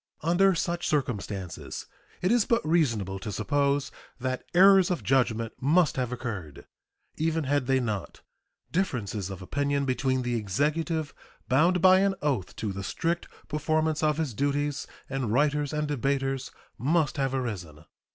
Under 0.23 0.55
such 0.55 0.87
circumstances 0.87 1.85
it 2.23 2.31
is 2.31 2.45
but 2.45 2.65
reasonable 2.67 3.19
to 3.19 3.31
suppose 3.31 3.91
that 4.19 4.43
errors 4.55 4.89
of 4.89 5.03
judgment 5.03 5.53
must 5.61 5.95
have 5.95 6.11
occurred. 6.11 6.65
Even 7.17 7.43
had 7.43 7.67
they 7.67 7.79
not, 7.79 8.21
differences 8.71 9.29
of 9.29 9.43
opinion 9.43 9.85
between 9.85 10.23
the 10.23 10.33
Executive, 10.35 11.13
bound 11.47 11.83
by 11.83 11.99
an 11.99 12.15
oath 12.23 12.55
to 12.55 12.73
the 12.73 12.83
strict 12.83 13.27
performance 13.47 14.01
of 14.01 14.17
his 14.17 14.33
duties, 14.33 14.87
and 15.07 15.31
writers 15.31 15.71
and 15.71 15.87
debaters 15.87 16.49
must 16.79 17.17
have 17.17 17.35
arisen. 17.35 17.85